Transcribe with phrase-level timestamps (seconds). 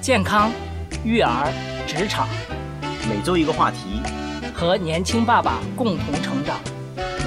[0.00, 0.50] 健康、
[1.04, 1.52] 育儿、
[1.86, 2.26] 职场，
[3.06, 4.00] 每周一个话题，
[4.54, 6.58] 和年轻爸爸共同成长。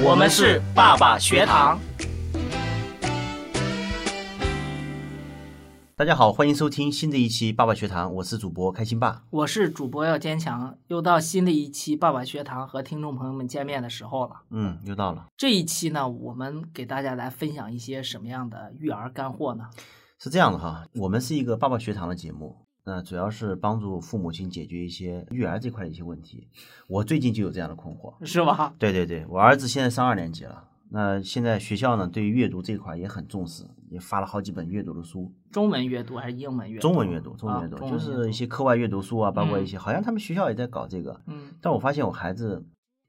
[0.03, 1.79] 我们是爸爸学堂。
[5.95, 9.21] 大家好，欢迎收听新的一期爸爸学堂，我是主播开心爸。
[9.29, 14.41] 我是主播要坚强，又到新的一期爸爸学堂和听众朋友们见面的时候了。
[14.49, 15.27] 嗯，又到了。
[15.37, 19.69] 这一期呢，我们给大家来分享一些什么样的育儿干货呢？
[20.19, 26.47] 是这样的哈，我们是一个爸爸学堂的节目，那主要是帮助父母亲解决一些育儿这块的一些问题。
[26.87, 28.73] 我最近就有这样的困惑，是吗？
[28.77, 30.65] 对对对，我儿子现在上二年级了。
[30.89, 35.31] 那现在学校呢，对于阅读这块也很重视，也发了好几本阅读的书。
[35.51, 36.81] 中文阅读还是英文阅读？
[36.81, 41.19] 中文阅读，中文阅读，就是一些课外阅读书啊，包括一些，好像他们学校也在搞这个。
[41.25, 41.51] 嗯。
[41.61, 42.63] 但我发现我孩子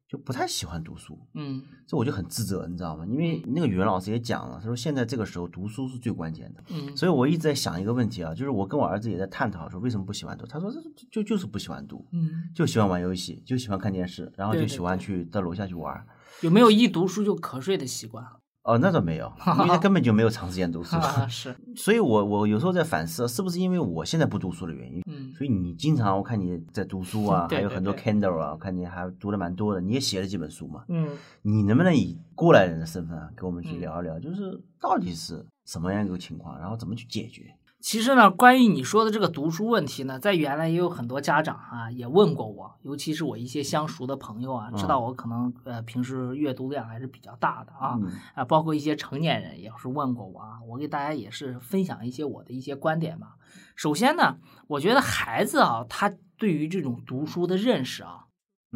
[0.08, 1.18] 就不太喜欢读书。
[1.34, 1.62] 嗯。
[1.86, 3.04] 这我就很自责，你知道吗？
[3.06, 6.64] 因为那个语文老师也讲了，他说现在这个时候读书是最关键的。
[6.70, 6.96] 嗯。
[6.96, 10.46] 所以我一直在想一个问题啊，就是我跟我儿子也在探讨说为什么不喜欢读。
[10.46, 10.72] 他说
[11.10, 16.06] 就就是不喜欢读，嗯，就喜欢玩游戏，就喜欢看电视，然后就喜欢去到楼下去玩。
[16.42, 18.24] 有没有一读书就瞌睡的习惯？
[18.64, 20.96] 哦，那倒没有， 因为他根本就没有长时间读书。
[21.28, 25.02] 是，所以我我有时候在反思，是不是因为我现在不读书的原因？
[25.06, 30.84] 嗯，所以你经常我看你在读书啊， 还有很多 Kindle 啊，我看你还读的蛮多的，你也写了几本书嘛。
[30.88, 31.10] 嗯，
[31.42, 37.54] 你能不能以过来人的身份啊，跟我们去聊一聊，就是到底是什么样一个情况，然后怎么去解决？
[37.84, 48.00] 其实呢，关于你说的这个读书问题呢，在原来也有很多家长啊也问过我，尤其是我一些相熟的朋友啊，知道我可能呃平时阅读量还是比较大的啊
[48.34, 53.36] 啊，包括一些成年人也是问过我啊，我给大家也是分享一些我的一些观点吧。
[53.76, 58.24] 首先呢，我觉得孩子啊，他对于这种读书的认识啊，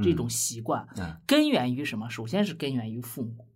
[0.03, 0.86] 这种习惯，
[1.27, 2.11] 根源于什么？
[2.11, 3.47] 首先是根源于父母，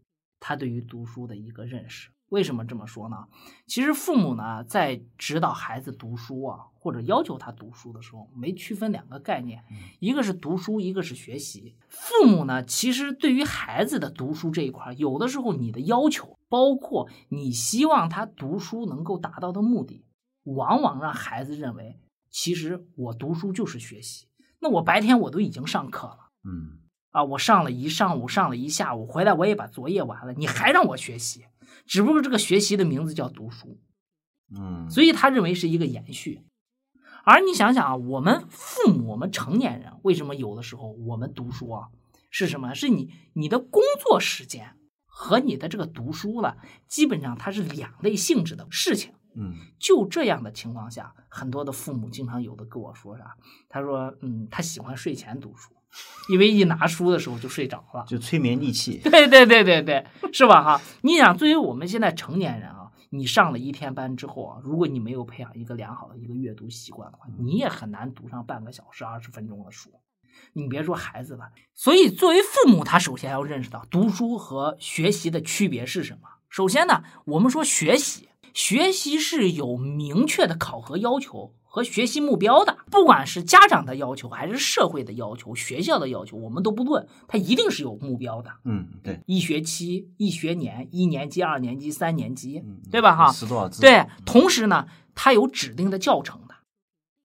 [0.41, 2.09] 他对于读书的一个认识。
[2.33, 3.29] 为什么这么说呢？
[3.67, 9.63] 其实父母呢，在指导孩子读书啊，或者要求他读书的时候，没区分两个概念，
[10.01, 11.77] 一个是读书，一个是学习。
[11.91, 20.07] 父母呢，其实对于孩子的读书这一块，有的时候你的要求，包括你希望他读书能够达到的目的，
[20.45, 24.27] 往往让孩子认为，其实我读书就是学习。
[24.61, 26.79] 那我白天我都已经上课了，嗯，
[27.11, 31.45] 啊，我上了一上午，上了一下午，回来我也把作业完了，你还让我学习？
[31.87, 33.81] 只不过这个学习的名字叫读书，
[34.57, 36.43] 嗯，所以他认为是一个延续。
[37.25, 41.89] 而你想想啊，我们父母，我们成年人，为什么有的时候我们读书啊，
[42.31, 42.75] 是什么？
[42.75, 46.57] 是你你的工作时间和你的这个读书了，
[46.89, 49.13] 基本上它是两类性质的事情。
[49.35, 53.37] 嗯，就这样的情况下，很多的父母经常有的跟我说啥？
[53.69, 55.73] 他说，嗯，他喜欢睡前读书。
[56.29, 59.01] 因为一拿书的时候就睡着了，就催眠利器。
[59.05, 60.63] 对对对对对，是吧？
[60.63, 69.91] 哈，你想，作为我们现在成年人啊，你上了一天班之后啊，如果你没有培养一个良好的一个阅读习惯的话，你也很难读上半个小时、二十分钟的书。
[70.55, 76.29] 你别说孩子了，所以作为父母，他首先要认识到读书和学习的区别是什么。
[76.49, 81.55] 首先呢，我们说学习，学习是有明确的考核要求。
[81.75, 88.51] 和学习目标的，不管是家长的要求，还是社会的要求，学校的要求，我们都不论，他一定是有目标的。
[88.67, 93.17] 嗯，对，一学期、一学年、一年级、二年级、三年级，对吧？
[93.17, 93.81] 哈，识多少字？
[93.81, 96.57] 对，同时呢，它有指定的教程的，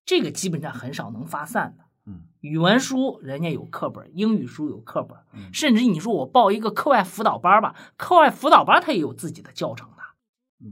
[0.06, 1.84] 这个基本上很少能发散的。
[2.06, 5.18] 嗯，语文书人家有课本，英语书有课本，
[5.52, 9.86] 甚至你说我报一个课外辅导班吧，课外辅导班它也有自己的教程。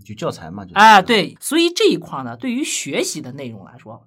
[0.04, 4.06] 就教材嘛，就哎，对，所以这一块呢，对于学习的内容来说，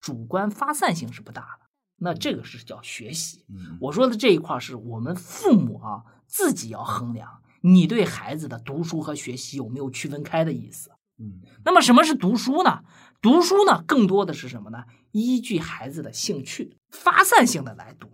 [0.00, 1.66] 主观发散性是不大的。
[2.02, 3.44] 那这个是叫学习。
[3.80, 10.90] 我说的这一块是我们父母啊自己要衡量，你对孩子的读书和学习有没有区分开的意思。
[11.18, 12.82] 嗯，那么什么是读书呢？
[13.20, 14.84] 读书呢，更多的是什么呢？
[15.12, 18.08] 依据孩子的兴趣，发散性的来读。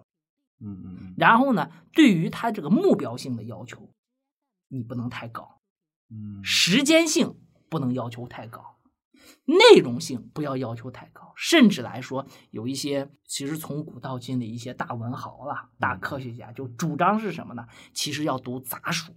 [0.60, 1.14] 嗯嗯嗯。
[1.16, 3.88] 然后呢，对于他这个目标性的要求，
[4.68, 5.55] 你不能太高。
[6.10, 7.36] 嗯，时间性
[7.68, 8.76] 不能要求太高，
[9.44, 17.66] 内容性不要要求太高，甚至来说，有一些其实从古到今的一些大文豪了、大科学家就主张是什么呢？
[17.92, 19.12] 其实要读杂书，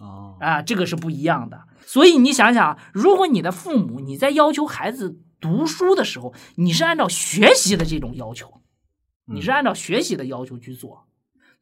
[0.00, 1.68] 哦，啊，这个是不一样的。
[1.86, 8.60] 所以你想想，如果你的父母你在要求孩子读书的时候，你是按照学习的这种要求，
[9.26, 11.06] 你是按照学习的要求去做。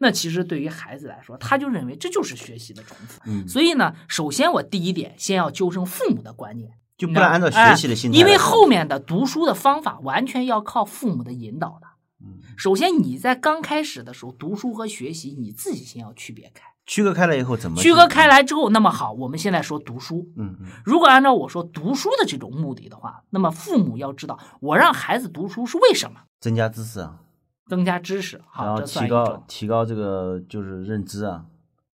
[0.02, 3.20] 那其实对于孩子来说，他就认为这就是学习的重复。
[3.24, 8.18] 嗯，所以呢，首先我第一点先要纠正父母的观念，就不能按照学习的心态。
[8.18, 11.86] 因为后面的读书的方法完全要靠父母的引导的。
[12.20, 16.64] 嗯，首先你在刚开始的时候，读书和学习你自己先要区别开。
[16.84, 17.80] 区隔开来以后怎么？
[17.80, 20.28] 区隔开来之后，那么好，我们现在说读书。
[20.36, 20.66] 嗯嗯。
[20.84, 26.18] 如果按照我说读书的这种目的的话，那么父母要知道，我让孩子读书是为什么？
[26.40, 27.20] 增加知识啊。
[27.66, 31.46] 增加知识，然后提高提高这个就是认知啊。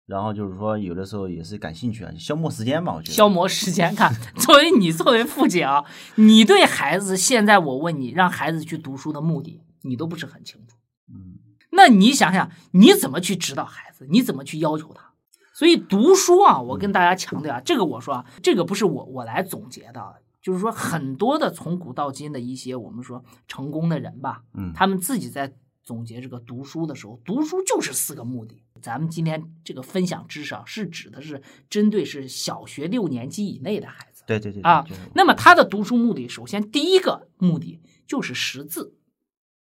[0.05, 3.13] 然后就是说，有的时候也是感兴趣啊，消磨时间嘛，我觉得。
[3.13, 5.83] 消磨时间，看 作为你作为父亲啊，
[6.13, 10.77] 你对孩子现在我问你，让孩子去读书的目的，你都不是很清楚。
[11.09, 11.39] 嗯。
[11.71, 14.05] 那你想想，你怎么去指导孩子？
[14.11, 15.13] 你怎么去要求他？
[15.55, 25.51] 所以读书啊，我跟大家强调啊，这个我说啊，这个不是我我来总结的，就是说很多的从古到今的一些我们说成功的人吧，嗯，他们自己在。
[25.87, 28.63] 总结这个读书的时候，读书就是四个目的。
[28.81, 34.23] 咱们今天这个分享知识啊，是指的是针对是小学六年级以内的孩子。
[34.25, 34.83] 对对对啊，
[35.13, 38.95] 那么他的读书目的，首先第一个目的就是识字。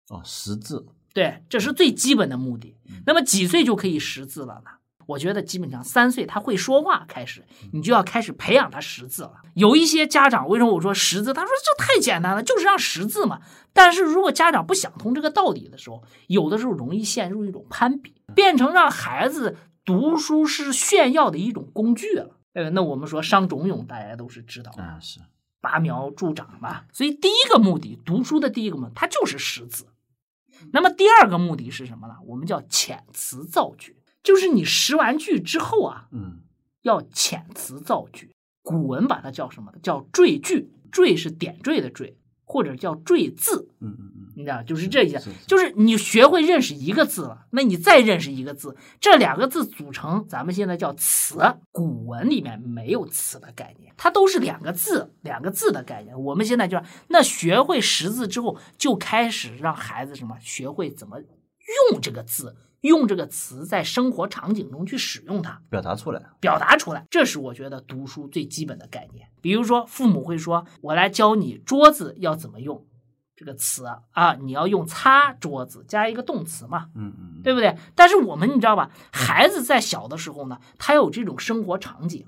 [0.09, 0.87] 哦，识字。
[1.13, 2.75] 对，这是最基本的目的。
[3.05, 4.71] 那么几岁就可以识字了呢？
[5.07, 9.43] 我觉得基本上三岁他会说话开始，你就要开始培养他识字了。
[9.55, 11.33] 有一些家长为什么我说识字？
[11.33, 13.41] 他说这太简单了，就是让识字嘛。
[13.73, 22.37] 但是如果家长不想通这个道理的时候，有的时候容易陷入一种攀比，变成让孩子读书是炫耀的一种工具了。
[22.53, 25.21] 呃，那我们说伤仲永，大家都是知道啊，是
[25.61, 26.85] 拔苗助长嘛。
[26.93, 29.87] 所以第一个目的，读书的第一个目的，它就是识字。
[30.73, 32.15] 那么第二个目的是什么呢？
[32.27, 33.97] 我们叫遣词造句。
[34.25, 36.41] 就是你识完句之后啊，嗯，
[36.83, 38.33] 要遣词造句。
[38.63, 39.73] 古文把它叫什么？
[39.81, 40.73] 叫缀句。
[40.91, 43.69] 缀是点缀的缀，或者叫缀字。
[43.81, 51.41] 嗯嗯嗯，你知道，就是这些，就是你学会认识一个字了，那你再认识一个字，这两个字组成，咱们现在叫词。
[51.73, 56.17] 古文里面没有词的概念，它都是两个字，两个字的概念。
[56.23, 62.55] 我们现在就那学会识字之后，就开始让孩子什么，学会怎么用这个字。
[62.89, 69.27] 用这个词在生活场景中去使用它，表达出来，表达出来，这是我觉得读书最基本的概念。
[69.41, 72.87] 比如说，父母会说：“我来教你桌子要怎么用
[73.35, 82.27] 这个词啊，你要用擦桌子，加一个动词嘛，嗯嗯，对不对？”但是我们你知道吧，孩子在小的时候呢，他有这种生活场景，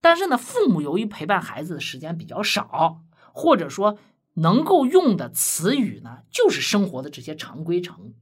[0.00, 3.02] 但是呢，父母由于陪伴孩子的时间比较少，
[3.34, 3.98] 或者说
[4.36, 8.14] 能够用的词语呢，就是生活的这些常规程。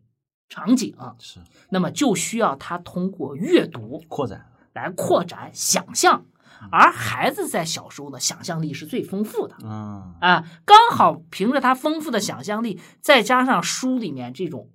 [0.48, 0.94] 场景。
[1.18, 1.40] 是，
[1.70, 4.46] 那么就需要他通过阅读扩展。
[4.76, 6.26] 来扩展想象，
[6.70, 14.68] 而孩子在小时候的想象力是最丰富的，啊啊，刚好凭着他丰富的想象力，再加上书里面这种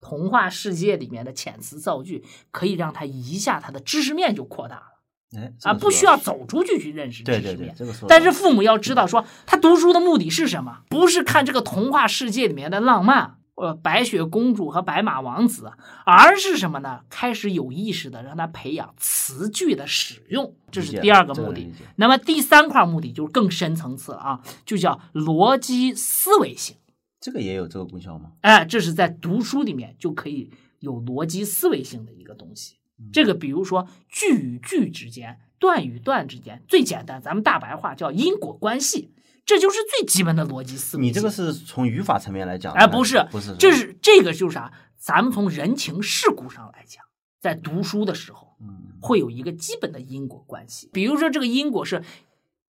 [0.00, 7.74] 童话世界里面的遣词造句，可以让他一下他的知识面就扩大了，哎啊，不需要走出去去认识知识面，
[8.06, 10.82] 但是父母要知道说，他读书的目的是什么？
[10.88, 13.38] 不是看这个童话世界里面的浪漫。
[13.60, 15.70] 呃，白雪公主和白马王子，
[16.06, 17.02] 而是什么呢？
[17.10, 21.70] 开始有意识的让他培养词句的使用，这是第二个目的。
[21.96, 26.76] 那么第三块目的就是更深层次了啊，就叫逻辑思维性。
[27.20, 28.32] 这个也有这个功效吗？
[28.40, 32.76] 哎，这是在读书里面就可以有逻辑思维性的一个东西。
[33.12, 39.12] 这个比如说句与句之间、段与段之间，最简单，咱们大白话叫因果关系。
[39.44, 41.02] 这就是最基本的逻辑思维。
[41.02, 44.72] 你这个是从语法层面来讲，哎，不是，不是，这是这个就是啥？
[44.96, 47.02] 咱们从人情世故上来讲，
[47.40, 50.90] 在读书的时候，嗯，会有一个基本的因果关系。
[50.92, 52.02] 比如说，这个因果是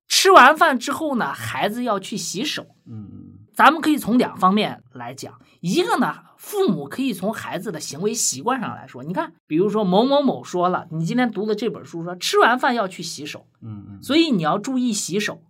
[0.07, 2.67] 吃完饭之后呢，孩子要去洗手。
[2.85, 9.03] 嗯嗯，咱们可以从两方面来讲，一个呢，父母可以从孩子的行为习惯上来说。
[9.03, 15.43] 你看，比如说某某某说了，你今天读的这本书说吃完饭要去洗手，嗯嗯，所以你要注意洗手。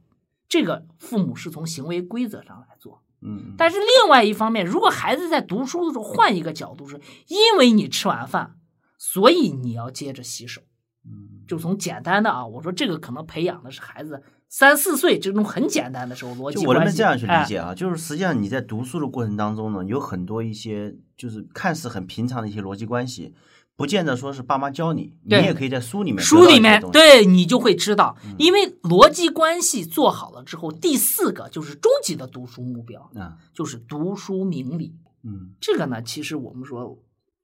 [0.51, 8.57] 这个父母是从行为规则上来做，嗯，但是另外一方面，如果孩子在读书的时候换一个角度，是因为你吃完饭，
[8.97, 10.59] 所以你要接着洗手，
[11.05, 23.35] 嗯，就从简单的啊，我说这个可能培养的是孩子三四岁这种很简单的时候逻辑我能这样去理解啊，就是实际上你在读书的过程当中呢，有很多一些就是看似很平常的一些逻辑关系。
[23.75, 26.23] 不见得说是爸妈教你，你也可以在书里面。
[26.23, 34.95] 书里面对你就会知道，因为逻辑关系做好了之后，第四个就是终极的读书目标嗯，就是读书明理。
[35.23, 37.03] 嗯，这个呢，其实我们说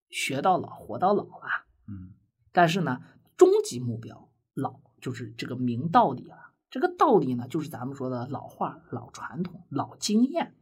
[0.10, 1.66] 学到老，活到老啊。
[1.88, 2.14] 嗯，
[2.52, 3.00] 但是呢，
[3.38, 6.36] 终极目标老就是这个明道理了。
[6.70, 10.54] 这个道理呢，就是咱们说的老话、老传统、老经验。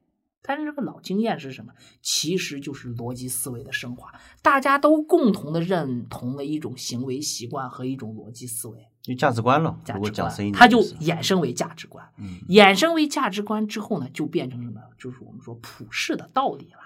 [0.48, 1.74] 但是这个老经验是什么？
[2.02, 9.80] 其实就是逻辑思维的升华，大家都共同的认同了一种行为习惯和一种逻辑思维，就价值观了。
[9.84, 12.08] 价值观，它就衍生为价值观。
[12.18, 14.82] 嗯，衍生为价值观之后呢，就变成什么？
[15.00, 16.80] 就是我们说普世的道理了。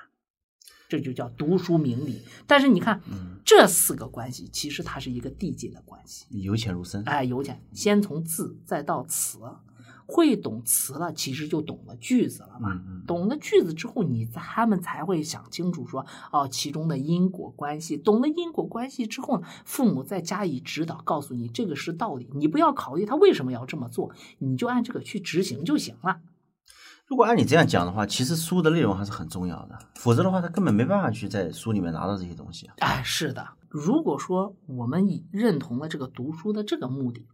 [0.87, 2.23] 这就叫读书明理。
[2.47, 2.99] 但是你看，
[3.45, 7.03] 这四个关系其实它是一个递进的关系，由浅入深。
[7.05, 9.37] 哎，由浅，先从字再到词。
[10.11, 12.81] 会懂词了，其实就懂了句子了嘛。
[13.05, 17.95] 懂了句子之后，你他们才会想清楚说，哦，其中的因果关系。
[17.95, 26.21] 懂了因果关系之后呢，父母再加以指导，告诉你这个是道理，你不要考虑他为什么要这么做，你就按这个去执行就行了。
[27.05, 32.67] 如果按你这样讲的话，其实书的内容还是很重要的，否则的话，他根本没办法去在书里面拿到这些东西。
[32.79, 33.47] 哎，是的。
[33.69, 37.27] 如果说我们以认同了这个读书的这个目的。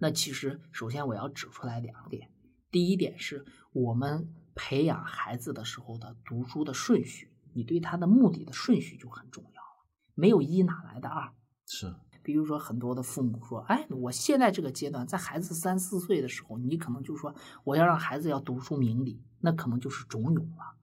[0.00, 2.30] 那其实，首先我要指出来两点。
[2.70, 9.86] 第一点是我们培养孩子的时候的读书的顺序，你对他的目的的顺序就很重要了。
[10.14, 11.32] 没有一哪来的二？
[11.66, 11.94] 是。
[12.22, 20.74] 比如说，很多的父母说：“哎，我现在这个阶段，在孩子三四岁的时候，你可能就说我要让孩子要读书明理，那可能就是种勇了。”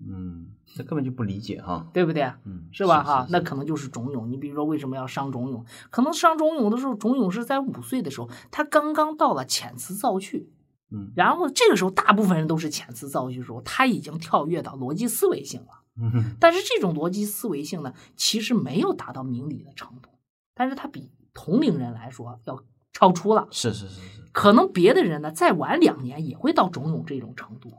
[0.00, 2.22] 嗯，这根本就不理解哈，对不对？
[2.44, 3.02] 嗯，是吧？
[3.02, 4.30] 哈，那可能就是种勇。
[4.30, 5.64] 你比如说，为什么要伤种勇？
[5.90, 10.52] 可能伤种勇的时候，种勇是在五岁的时候，他刚刚到了遣词造句，
[10.92, 15.82] 嗯，然后这个时候，大部分人都是遣词造句的时候，他已经跳跃到逻辑思维性了。
[16.00, 20.10] 嗯，但是这种逻辑思维性呢，其实没有达到明理的程度，
[20.54, 22.62] 但是他比同龄人来说要
[22.92, 23.48] 超出了。
[23.50, 27.72] 是是是是，可能别的人呢，再晚两年也会到种勇这种程度。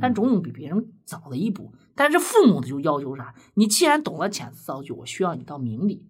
[0.00, 3.34] 但种勇比别人早了一步，但是父母的就要求啥？
[3.54, 6.08] 你既然懂了遣词造句，我需要你到明理。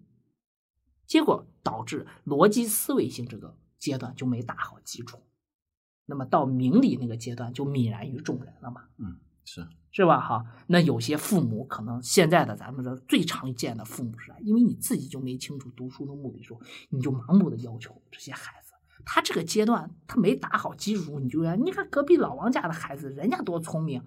[1.05, 5.19] 结果导致逻辑思维性这个阶段就没打好基础，
[6.05, 8.83] 那么到明理那个阶段就泯然于众人了嘛？
[8.97, 10.19] 嗯，是是吧？
[10.19, 14.39] 哈，那有些父母可能现在的咱们的最常见的父母是啥？
[14.39, 18.72] 因为你自己就没清楚读书的目的时候，你就盲目的要求这些孩子。
[19.05, 24.01] 他这个阶段，他没打好基础，你就要你看隔壁老王家的孩子，人家多聪明，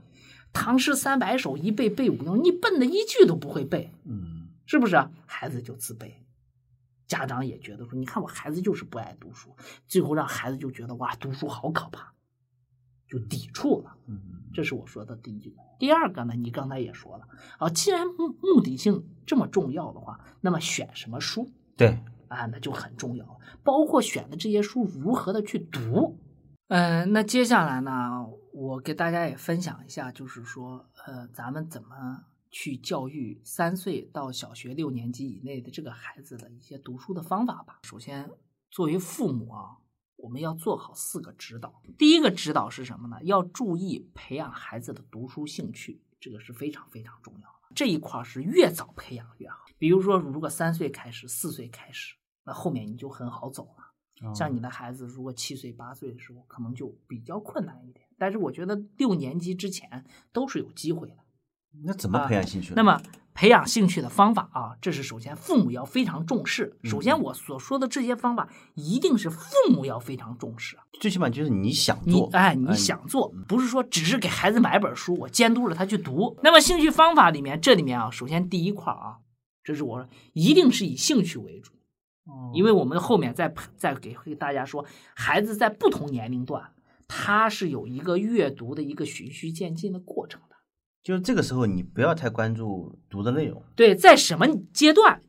[0.52, 4.96] 唐诗三百首一背背五六，你笨的一句都不会背，嗯，是不是？
[5.26, 6.12] 孩子就自卑，
[7.06, 9.54] 家长也觉得说，你看我孩子就是不爱读书，
[9.86, 12.12] 最后让孩子就觉得哇，读书好可怕，
[13.06, 13.96] 就抵触了。
[14.06, 14.18] 嗯，
[14.54, 15.56] 这是我说的第一个。
[15.78, 21.50] 第二个呢，你刚才也说了啊，既然目目的性这么重要的话，那么选什么书？
[21.76, 21.98] 对。
[22.36, 26.18] 啊，那就很重要，包括选的这些书如何的去读。
[26.68, 37.78] 嗯，那接下来呢，我给大家也分享一下，就是说，呃，咱们怎么去教育三岁到小学六年级以内的这个孩子的一些读书的方法吧。
[37.84, 38.28] 首先，
[38.70, 39.78] 作为父母啊，
[40.16, 41.80] 我们要做好四个指导。
[41.96, 43.16] 第一个指导是什么呢？
[43.22, 47.72] 要注意培养孩子的读书兴趣，这个是非常非常重要的。
[47.76, 49.58] 这一块是越早培养越好。
[49.78, 52.16] 比如说，如果三岁开始，四岁开始，
[52.46, 54.34] 那后面你就很好走了。
[54.34, 58.06] 像你的孩子，如果七岁八岁的时候，可能就比较困难一点。
[58.16, 61.16] 但是我觉得六年级之前都是有机会的。
[61.84, 62.72] 那怎么培养兴趣？
[62.74, 62.98] 那么
[63.34, 66.78] 培养兴趣的方法啊，这是首先父母要非常重视。
[66.84, 70.78] 首先我所说的这些方法，一定是父母要非常重视。
[70.98, 76.38] 最起码就是你想做，哎，你想做，不是说只是给孩子买本书，我监督着他去读。
[76.42, 79.18] 那么兴趣方法里面，这里面啊，首先第一块啊，
[79.62, 81.72] 这是我一定是以兴趣为主。
[82.52, 86.72] 因为我们后面再再给给大家说，孩子在不同年龄段，
[87.06, 90.56] 他是有一个阅读的一个循序渐进的过程的。
[91.02, 93.62] 就是这个时候，你不要太关注读的内容。
[93.76, 95.22] 对，在什么阶段，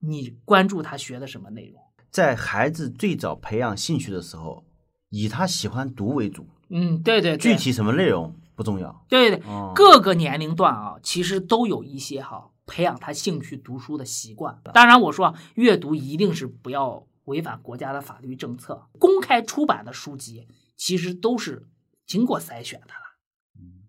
[0.00, 1.80] 你关注他学的什么内容？
[2.10, 4.64] 在孩子最早培养兴趣的时候，
[5.10, 6.46] 以他喜欢读为主。
[6.68, 7.36] 嗯，对对。
[7.36, 9.04] 具体什么内容不重要。
[9.08, 9.40] 对对，
[9.72, 12.50] 各个年龄段啊，其实都有一些哈。
[12.70, 14.62] 培养他兴趣读书的习惯。
[14.72, 18.88] 当然，我说阅读一定是不要违反国家的法律政策。
[19.00, 20.46] 公开出版的书籍
[20.76, 21.68] 其实都是
[22.06, 23.18] 经过筛选的了，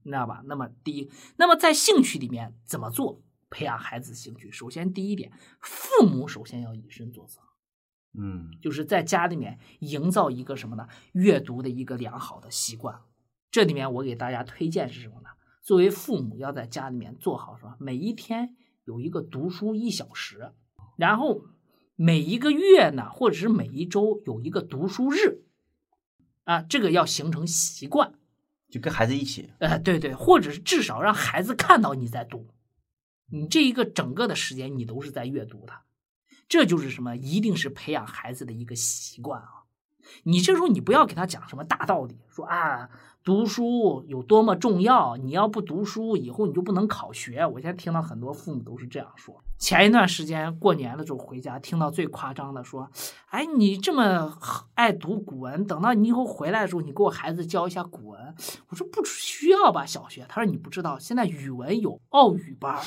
[0.03, 0.41] 你知道吧？
[0.45, 3.21] 那么第一，那么在兴趣里面怎么做
[3.51, 4.51] 培养孩子兴趣？
[4.51, 7.39] 首先第一点，父母首先要以身作则，
[8.19, 10.87] 嗯，就是在家里面营造一个什么呢？
[11.11, 12.99] 阅读的一个良好的习惯。
[13.51, 15.29] 这里面我给大家推荐是什么呢？
[15.61, 17.75] 作为父母要在家里面做好什么？
[17.79, 18.55] 每一天。
[18.83, 20.51] 有一个读书一小时，
[20.97, 21.45] 然后
[21.95, 25.43] 每一个月呢，或者是每一周有一个读书日，
[26.43, 28.13] 啊，这个要形成习惯，
[28.69, 32.47] 就跟孩子一起，呃，对对，或者是至少让孩子看到你在读，
[33.27, 35.73] 你这一个整个的时间你都是在阅读的，
[36.49, 37.15] 这就是什么？
[37.15, 39.60] 一定是培养孩子的一个习惯啊！
[40.23, 42.89] 你这时候你不要给他讲什么大道理，说啊，
[43.23, 47.45] 读书有多么重要，你要不读书，以后你就不能考学。
[47.45, 49.41] 我现在听到很多父母都是这样说。
[49.59, 52.89] 前一段时间过年的时候回家，听到最夸张的说
[53.29, 54.35] ：“哎，你这么
[54.73, 58.35] 爱读古文，等到你以后回来的时候，你给我孩子教一下古文。”
[58.69, 62.79] 我说：“不需要吧，小学。”他说：“你不知道，现在语文有奥语班，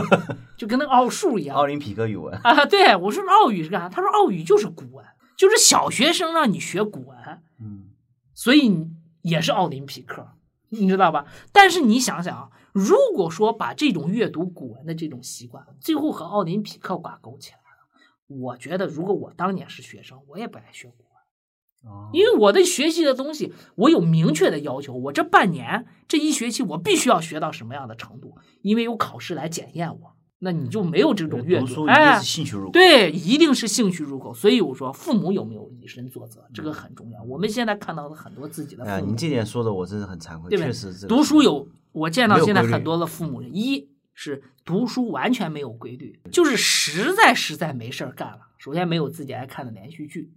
[0.56, 5.04] 就跟那个奥数一样。”奥林匹克语文啊，对我说：“奥语是干啥？”他说：“奥语就是古文，
[5.42, 7.18] 就是小学生让你学古文。”
[7.58, 7.90] 嗯，
[8.32, 8.86] 所以
[9.22, 10.36] 也是奥林匹克，
[10.68, 11.26] 你知道吧？
[11.50, 12.50] 但是你想想啊。
[12.72, 21.04] 如果说把这种阅读古文的这种习惯，最后和奥林匹克挂钩起来了，我觉得如果我当年是学生，我也不爱学古
[21.82, 30.16] 文，因为我的学习的东西，我有明确的要求，我这半年这一学期我必须要学到什么样的程度，因为有考试来检验我。
[30.44, 34.34] 那你就没有这种阅读，哎，兴趣入口，对，一定是兴趣入口。
[34.34, 37.22] 所以我说，父母有没有以身作则，这个很重要。
[37.22, 41.68] 我们现在看到的很多自己的父母，哎，你这点说的我真是很惭愧，确实，读书有。
[41.92, 48.48] 我见到现在很多的父母，一是读书完全没有规律，就是实在实在没事儿干了。
[48.58, 50.32] 首先没有自己爱看的连续剧，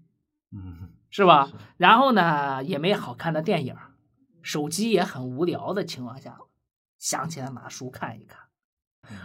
[0.51, 1.49] 嗯，是吧？
[1.77, 3.75] 然后呢，也没好看的电影，
[4.43, 6.37] 手机也很无聊的情况下，
[6.99, 8.41] 想起来拿书看一看。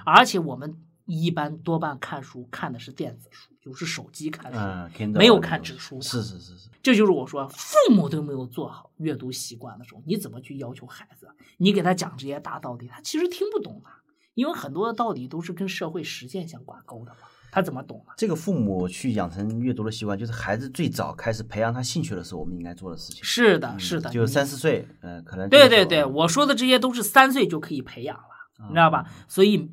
[0.04, 6.00] 而且我们一般多半看书看的是电子书，就是手机看书，没有看纸书。
[6.00, 11.26] 是是是是，这就是我说父母都没有做好阅读习惯的时候，你怎么去要求孩子？
[11.58, 13.90] 你给他讲这些大道理，他其实听不懂的，
[14.34, 18.14] 因为很多的道理都是跟社会实践相挂钩的嘛，他怎么懂啊？
[18.16, 23.22] 这个父母去养成阅读的习惯，就是孩子最早开始培养他兴趣的时候，我们应该做的事情。
[23.25, 28.25] 是的，是的，就三四岁，嗯，可能对对对，我说的这些都是三岁就可以培养了，
[28.69, 29.07] 你知道吧？
[29.29, 29.71] 所以。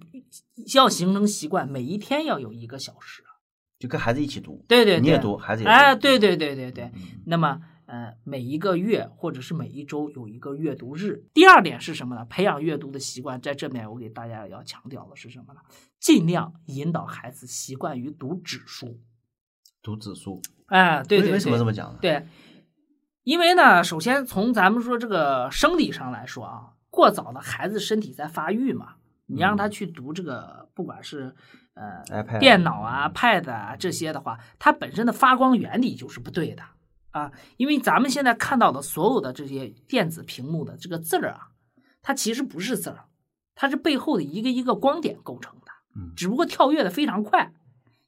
[0.74, 3.24] 要形成习惯，每一天要有一个小时，
[3.78, 4.66] 就跟孩子一起读。
[4.68, 6.92] 对对，你也读，孩子也读哎，对对对对对。
[7.28, 11.24] 那么，呃，每一个月或者是每一周有一个阅读日。
[11.32, 12.26] 第二点是什么呢？
[12.26, 15.60] 培养阅读的习惯，在这面我给大家要强调的是什么呢？
[16.00, 19.00] 尽量引导孩子习惯于读纸书。
[19.84, 20.42] 读纸书。
[20.66, 21.32] 哎，对对。
[21.34, 22.00] 为什么这么讲呢？
[22.02, 22.26] 对，
[23.24, 28.96] 因为呢，首先从咱们说这个生理上来说啊，过早的孩子身体在发育嘛。
[29.30, 31.36] 你让他去读这个，不管是
[31.74, 36.64] 呃电脑啊、pad 啊这些的话，它本身的发光原理就是不对的
[37.12, 37.32] 啊。
[37.58, 41.50] 因为咱们现在看到的所有的这些电子屏幕的这个字儿啊，
[42.02, 43.06] 它其实不是字儿，
[43.54, 45.72] 它是背后的一个一个光点构成的。
[45.98, 47.52] 嗯，只不过跳跃的非常快，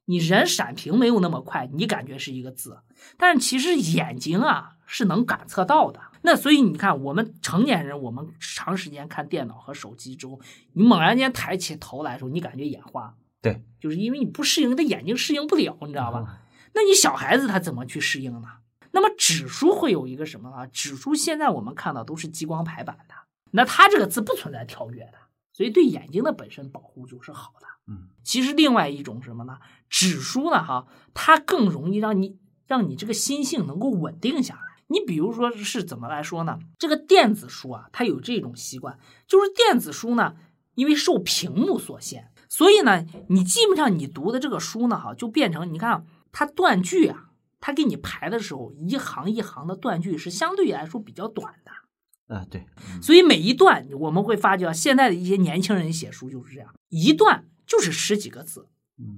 [0.05, 2.79] 你人闪屏没有那么快，你感觉是一个字，
[3.17, 5.99] 但是其实眼睛啊是能感测到的。
[6.21, 10.39] 那所以你看，我们成年人，我们长时间看电脑和手机之后，
[10.73, 13.15] 你猛然间抬起头来的时候，你感觉眼花。
[13.41, 16.41] 对，就是因为你不适应，你的眼睛适应不了，你知道吧？
[16.73, 18.47] 那你小孩子他怎么去适应呢？
[18.91, 20.67] 那么指数会有一个什么呢？
[20.67, 23.15] 指数现在我们看到都是激光排版的，
[23.51, 25.13] 那它这个字不存在跳跃的，
[25.53, 27.67] 所以对眼睛的本身保护就是好的。
[27.87, 29.59] 嗯，其实另外一种什么呢？
[29.89, 34.68] 指数呢，哈，它更容易让你让你这个心性能够稳定下来。
[34.91, 36.59] 你比如说是怎么来说呢？
[36.79, 38.97] 这个电子书啊，它有这种习惯，
[39.27, 40.35] 就是电子书呢，
[40.73, 52.35] 因为受屏幕所限，所以呢，你基本上你读的这个书呢，哈，就变成你看它断句啊，它给你排的时候，一行一行的断句是相对来说比较短的。
[52.35, 52.65] 啊，对。
[52.99, 58.67] 所以每一段我们会发觉，现在的一些年轻人写书就是这样，一段就是十几个字，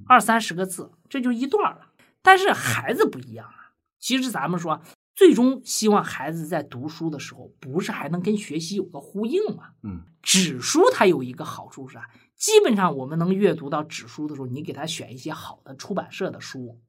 [0.05, 1.93] 二三十个字，这就一段了。
[2.21, 4.81] 但是孩子不一样啊，其实咱们说。
[5.13, 9.71] 最终希望孩子在读书的时候，不是还能跟学习有个呼应吗？
[9.83, 12.09] 嗯，纸书它有一个好处是啥？
[12.35, 16.79] 基本上我们能阅读到纸书的时候，你给他选一些好的出版社的书，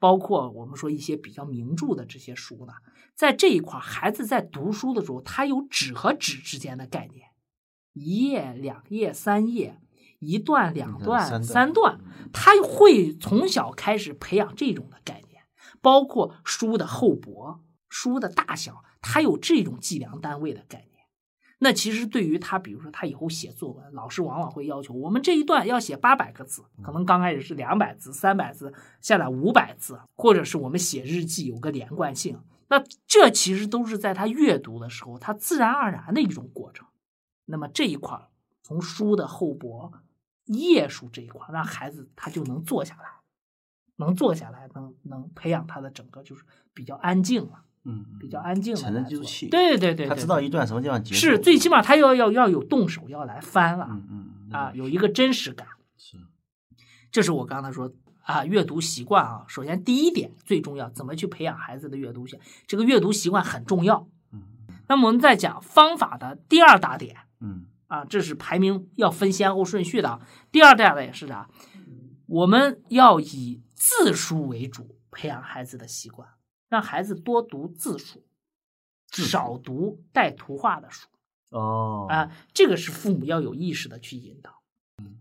[0.00, 2.72] 包括我们说一些比较名著的这些书呢，
[3.14, 7.28] 在这一块，孩子在读书的时候，他有纸和纸之间的概念，
[7.92, 9.80] 一页、两页、三页，
[10.18, 12.00] 一段、两段、三段，
[12.32, 15.42] 他会从小开始培养这种的概念，
[15.80, 17.60] 包括书的厚薄。
[17.88, 21.04] 书的大小，他有这种计量单位的概念。
[21.58, 32.38] 那其实对于他，比如说他以后写作文，老师往往会要求我们这一段要写八百个字，可能刚开始是两百字、三百字，下来五百字，或者是我们写日记有个连贯性。
[32.68, 36.86] 那这其实都是在他阅读的时候，他自然而然的一种过程。
[37.46, 38.20] 那么这一块
[38.62, 39.92] 从书的厚薄、
[40.44, 43.08] 页数这一块让孩子他就能坐下来，
[43.96, 46.44] 能坐下来，能能培养他的整个就是
[46.74, 47.62] 比较安静了。
[47.86, 49.48] 嗯，比较安静的，沉得住气。
[49.48, 51.20] 对对对，他知道一段什么地方结束。
[51.20, 53.86] 是，最起码他要要要有动手要来翻了。
[53.88, 55.68] 嗯嗯啊，有一个真实感。
[55.96, 56.18] 是，
[57.10, 62.38] 这是我刚才说啊，阅读习惯啊，首先第一点最重要，怎么去培养孩子的阅读习？
[62.66, 64.08] 这个阅读习惯很重要。
[64.32, 64.42] 嗯，
[64.88, 70.20] 那么我们再讲方法的第二大点，嗯啊，这是排名要分先后顺序的。
[70.50, 71.48] 第二大点是啥？
[72.26, 76.28] 我们要以字书为主，培养孩子的习惯，
[76.68, 78.24] 让孩子多读字书，
[79.10, 81.08] 少读带图画的书。
[81.50, 84.62] 哦，啊，这个是父母要有意识的去引导。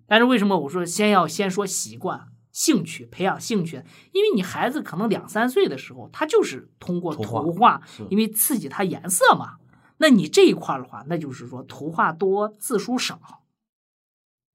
[0.08, 3.84] 但是为什么我说先要先说习惯、兴趣，培养兴趣？
[4.12, 9.58] 因为你孩子可能两三岁的时候，他就是通过图画，因为刺激他颜色嘛。
[9.98, 13.44] 那你这一块的话，那就是说图画多，字书少，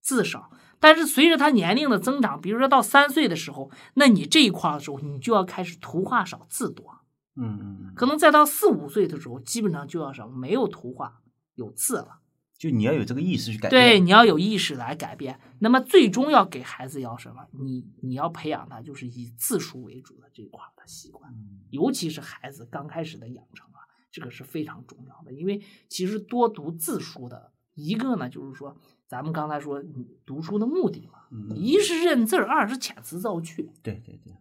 [0.00, 0.50] 字少。
[0.80, 6.98] 但是随着他年龄的增长，比如说到三岁的时候，那你这一块的时候，你就要开始图画少，字多。
[7.36, 11.20] 嗯嗯，可能再到四五岁的时候，基本上就要什么没有图画。
[11.56, 12.20] 有字了，
[12.56, 13.70] 就你要有这个意识去改变。
[13.70, 15.38] 对，你要有意识来改变。
[15.58, 17.46] 那么最终要给孩子要什么？
[17.52, 21.30] 你你要培养他就是以字书为主的这一块的习惯，
[21.68, 25.34] 尤其是孩子刚开始的养成啊，这个是非常重要的。
[25.34, 28.74] 因为其实多读字书的一个呢，就是说
[29.10, 29.82] 咱们刚才说
[30.24, 31.18] 读书的目的嘛，
[31.56, 33.72] 一是认字儿，二是遣词造句。
[33.82, 34.32] 对对对。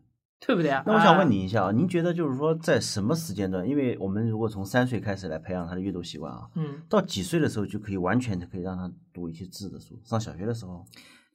[0.45, 0.69] 对不对？
[0.69, 3.67] 啊那我想问你一下啊，您觉得就是说，在什么时间段？
[3.67, 9.99] 因为我们如果从三岁开始来培养他的阅读习惯啊，嗯，到几岁的时候就可以完全的可以让他读一些字的书？
[10.05, 10.85] 上小学的时候？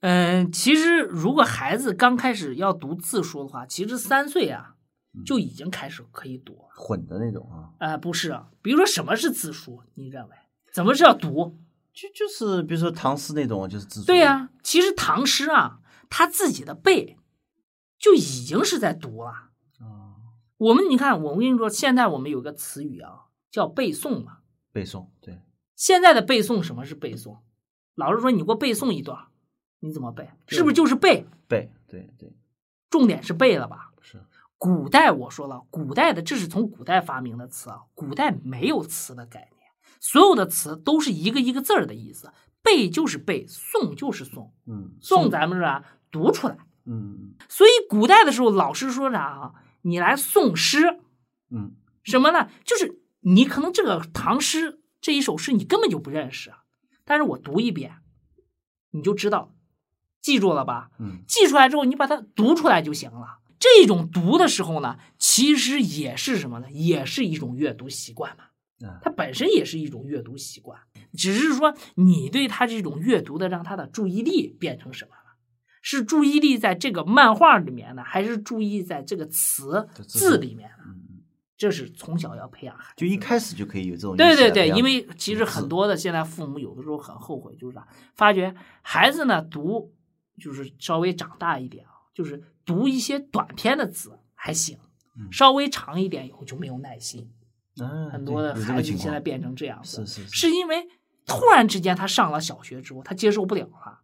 [0.01, 4.77] 嗯，其实如果孩子刚开始要读字书的话，其实三岁啊
[5.27, 7.75] 就已经开始可以读混的那种啊。
[7.81, 9.83] 呃，不是，比如说什么是字书？
[9.97, 10.31] 你认为
[10.73, 11.59] 怎么是要读？
[11.95, 14.07] 就就是比如说唐诗那种，就是字书。
[14.07, 15.79] 对呀，其实唐诗啊，
[16.11, 17.17] 他自己的背。
[17.97, 19.31] 就已经是在读了。
[19.81, 20.17] 哦，
[20.59, 24.41] 我们你看，我跟你说，现在我们有个词语啊，叫背诵嘛。
[24.73, 25.41] 背诵，对。
[25.75, 27.39] 现在的背诵，什么是背诵？
[27.95, 29.29] 老师说你给我背诵一段，
[29.81, 30.29] 你怎么背？
[30.49, 31.27] 是不是就是背？
[31.49, 32.31] 背，对对。
[32.91, 33.93] 重点是背了吧？
[34.03, 34.23] 是。
[34.59, 39.54] 古代我说了，古代的这是从古代发明的词啊，古代没有词的概念，
[40.05, 42.31] 所有的词都是一个一个字儿的意思。
[42.63, 44.51] 背就是背，诵就是诵。
[44.67, 44.97] 嗯。
[45.01, 45.83] 诵咱们是吧？
[46.11, 46.59] 读出来。
[46.85, 49.55] 嗯，所以古代的时候，老师说啥啊？
[49.81, 51.01] 你来诵诗，
[51.51, 52.51] 嗯，什么呢？
[52.67, 56.53] 就是你可能这个唐诗这一首诗你根本就不认识，
[57.07, 57.97] 但是我读一遍，
[58.91, 59.55] 你就知道，
[60.21, 60.91] 记住了吧？
[60.99, 63.39] 嗯，记出来之后，你把它读出来就行了。
[63.59, 66.71] 这种读的时候呢，其实也是什么呢？
[66.71, 68.45] 也是一种阅读习惯嘛。
[69.03, 70.79] 它本身也是一种阅读习惯，
[71.13, 75.37] 只是说你对他这种阅读的，让他的注意力变成什么了？
[75.81, 80.85] 是注意力在这个漫画里面呢，还是注意在这个词字里面呢？
[81.57, 84.17] 这是从小要培养孩子，就一开始就可以有这种。
[84.17, 89.93] 对对对，因为其实很多的现在父母有的时候很后悔，就是啥，发觉孩子呢读
[90.39, 94.79] 就是稍微长大一点啊，就是读一些短篇的字还行，
[95.31, 97.31] 稍微长一点以后就没有耐心。
[98.11, 100.89] 很多的孩子现在变成这样子，是是，是因为
[101.27, 104.01] 突然之间他上了小学之后，他接受不了了。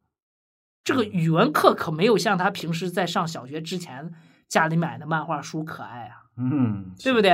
[0.83, 4.12] 这个语文课可没有像他平时在上小学之前
[4.48, 7.30] 家里买的漫画书可爱啊，嗯，对不对？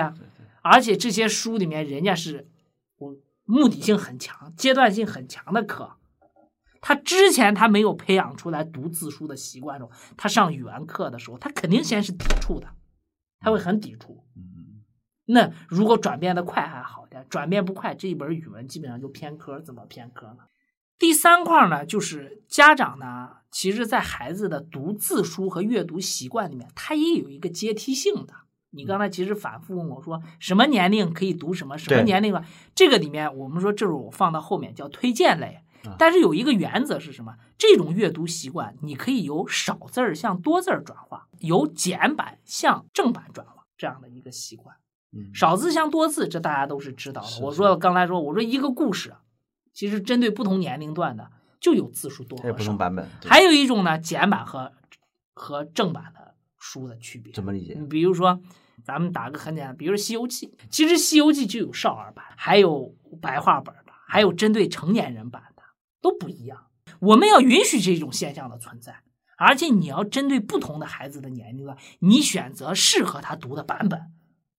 [0.62, 2.48] 而且这些书里面人家是，
[2.98, 5.92] 我目的性很强、阶段性很强的课，
[6.80, 12.66] 他之前他没有培养出来读字书的习惯的时候，他上语文课的时候，他肯定先是抵触的，
[13.38, 14.24] 他会很抵触。
[15.26, 20.38] 那如果转变的快还好点，转变不快，这一本语文基本上就偏科，怎么偏科呢？
[20.98, 28.32] 第三块呢，就是家长呢，其实，在孩子的读字书和阅读习惯里面，他也有一个阶梯性的。
[28.70, 32.44] 你刚才其实反复问我说，什么年龄可以读什么，什么年龄啊？
[32.74, 35.60] 这个里面，我们说这是我放到后面叫推荐类。
[35.98, 37.36] 但是有一个原则是什么？
[37.56, 44.76] 这种阅读习惯，你可以由少字儿向多字儿转化，由简版向正版转化这样的一个习惯。
[45.32, 47.28] 少字像多字，这大家都是知道的。
[47.42, 49.14] 我说刚才说，我说一个故事。
[49.72, 53.06] 其实针对不同年龄段的就有字数多和少，不同版本。
[53.26, 54.72] 还有一种呢，简版和
[55.34, 57.30] 和正版的书的区别。
[57.34, 57.74] 怎么理解？
[57.78, 58.40] 你比如说，
[58.82, 65.62] 咱们打个很简单，比如说《西游记》，其实《西游记》就有少儿版，还有白话本的，还有针对成年人版的，
[66.00, 66.68] 都不一样。
[67.00, 69.02] 我们要允许这种现象的存在，
[69.36, 74.00] 而且你要针对不同的孩子的年龄段，你选择适合他读的版本，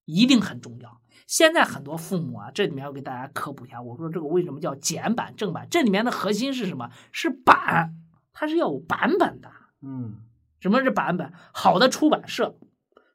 [0.08, 1.02] 一定很重要。
[1.28, 3.82] 现在很多父母啊，这里面要给大家科普一下。
[3.82, 5.67] 我说这个为什么叫简版正版？
[5.70, 6.89] 这里面的核心是什么？
[7.12, 7.96] 是版，
[8.32, 9.52] 它是要有版本的。
[9.82, 10.22] 嗯，
[10.62, 11.34] 什么是版本？
[11.54, 12.58] 好的出版社，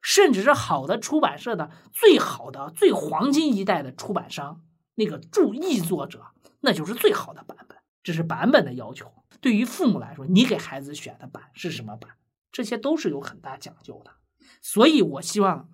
[0.03, 4.61] 甚至是好的出版社的最好的、最黄金一代的出版商，
[4.93, 6.27] 那个注译作者，
[6.59, 7.79] 那就是最好的版本。
[8.03, 9.11] 这是版本的要求。
[9.41, 12.11] 对于父母来说，你给孩子选的版是什么版？
[12.51, 14.11] 这些都是有很大讲究的。
[14.61, 15.67] 所以我希望。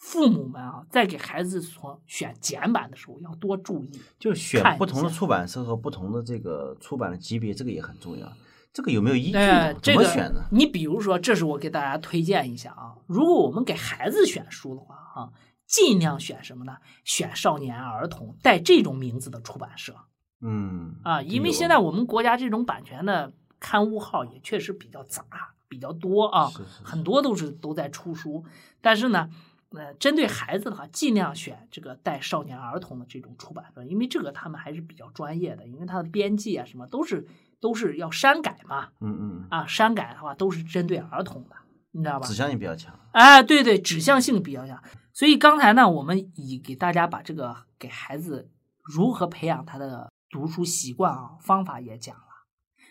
[0.00, 8.26] 父母们啊，在给孩子所选简版的时候要多注意，就是选不同的出版社和不同的这个出版的级别，这个也很重要。
[8.72, 9.74] 这个有没有依据的？
[9.82, 10.44] 怎么选呢？
[10.52, 12.96] 你比如说，这是我给大家推荐一下啊。
[13.06, 15.28] 如果我们给孩子选书的话啊，
[15.66, 16.78] 尽量选什么呢？
[17.04, 19.94] 选少年儿童带这种名字的出版社。
[20.40, 25.24] 嗯啊，因为现在我们国家这种版权的刊物号也确实比较杂，
[25.68, 26.50] 比较多啊，
[26.82, 28.44] 很多都是都在出书。
[28.80, 29.28] 但是呢，
[29.70, 37.26] 呃，针对孩子的话，尽量选这个带少年儿童的这种出版社，因为这个他们还是比较专业的，因为它的编辑啊什么都是。
[37.62, 41.54] 都是要删改嘛，嗯嗯啊，删改的话都是针对儿童的，
[41.90, 42.26] 你知道吧？
[42.26, 42.98] 指向性比较强。
[43.12, 44.82] 哎，对对，指向性比较强。
[45.12, 48.48] 所以刚才呢，我们以给大家把这个给孩子
[48.82, 52.46] 如何培养他的读书习惯啊方法也讲了。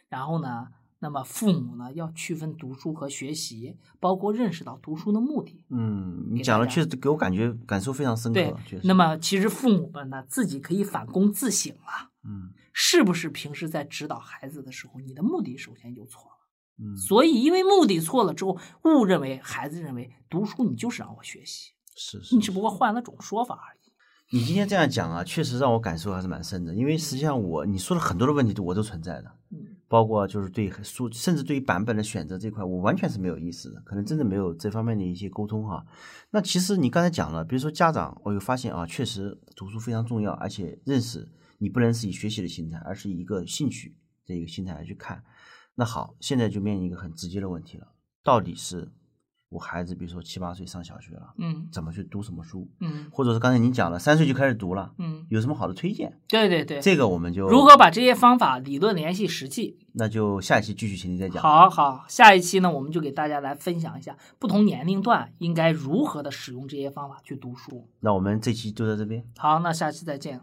[0.08, 0.68] 然后呢，
[1.00, 5.66] 那么父母呢要区分读书和学习，包括认识到读书的目的。
[5.70, 8.40] 嗯，你讲的确实给我感觉感受非常深刻。
[8.70, 12.12] 对，那么其实父母们呢自己可以反躬自省了。
[12.24, 12.54] 嗯。
[12.82, 16.38] 是不是平时在指导孩子的时候，你的目的首先就错了？
[16.82, 23.92] 嗯，所以因为目的错了之后，误认为孩子认为读书你就是让我学习，是是，你只不过换了种说法而已。
[24.32, 26.74] 你今天这样讲啊，确实让我感受还是蛮深的。
[26.74, 35.86] 因为实际上我你说的很多的问题我都存在的，嗯，包括就是对书，甚至对于版本的选择这块，我完全是没有意识的，可能真的没有这方面的一些沟通哈。
[36.30, 41.28] 那其实你刚才讲了，比如说家长，我又发现啊，确实读书非常重要，而且认识。
[41.62, 43.94] 你不能是以学习的心态，而是以一个兴趣
[44.26, 45.22] 的一个心态来去看。
[45.76, 47.88] 那好，现在就面临一个很直接的问题了：
[48.24, 48.90] 到底是
[49.50, 52.68] 我孩子，比如说七八岁上小学了，嗯，怎么去读什么书？
[52.82, 56.20] 嗯，或者是刚才您讲了，三岁就开始读了，嗯，有什么好的推荐？
[56.28, 59.76] 对对对，这个我们就如何把这些方法理论联系实际？
[59.94, 61.42] 那就下一期继续，请您再讲。
[61.42, 67.88] 好好，下一期呢，我们就给大家来分享一下不同年龄段应该如何的使用这些方法去读书。
[68.02, 69.26] 那我们这期就在这边。
[69.36, 70.38] 好，那下期再见。